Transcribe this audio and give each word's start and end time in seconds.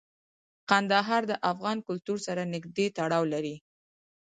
کندهار 0.69 1.21
د 1.31 1.33
افغان 1.51 1.77
کلتور 1.87 2.17
سره 2.27 2.41
نږدې 2.53 2.87
تړاو 2.97 3.23
لري. 3.33 3.55